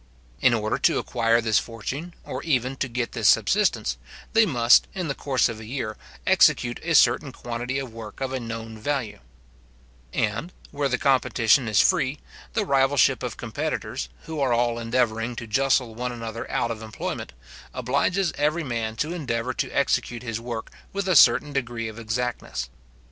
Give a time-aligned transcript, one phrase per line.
[0.39, 3.99] In order to acquire this fortune, or even to get this subsistence,
[4.33, 8.33] they must, in the course of a year, execute a certain quantity of work of
[8.33, 9.19] a known value;
[10.11, 12.17] and, where the competition is free,
[12.53, 17.31] the rivalship of competitors, who are all endeavouring to justle one another out of employment,
[17.71, 22.71] obliges every man to endeavour to execute his work with a certain degree of exactness.